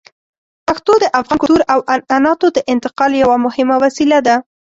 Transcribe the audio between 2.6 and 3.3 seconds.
انتقال